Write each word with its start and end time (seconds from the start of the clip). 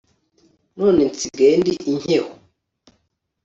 none 0.77 1.01
nsigaye 1.11 1.53
ndi 1.61 1.73
inkeho 1.91 2.31